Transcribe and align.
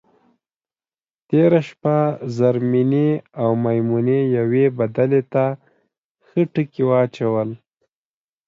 تېره 1.29 1.59
شپه 1.67 1.97
زرمېنې 2.37 3.09
او 3.41 3.49
میمونې 3.63 4.19
یوې 4.37 4.65
بدلې 4.77 5.21
ته 5.33 5.45
ښه 6.25 6.41
ټکي 6.53 6.83
واچول. 6.89 7.49